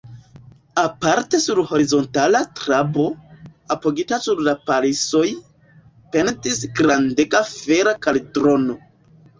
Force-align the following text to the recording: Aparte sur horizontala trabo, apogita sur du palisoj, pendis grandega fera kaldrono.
Aparte 0.83 1.37
sur 1.43 1.59
horizontala 1.71 2.41
trabo, 2.61 3.05
apogita 3.77 4.19
sur 4.25 4.41
du 4.49 4.57
palisoj, 4.71 5.25
pendis 6.17 6.65
grandega 6.83 7.45
fera 7.57 7.97
kaldrono. 8.09 8.81